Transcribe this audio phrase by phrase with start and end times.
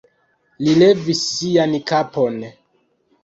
[0.67, 2.39] Li levis sian kapon.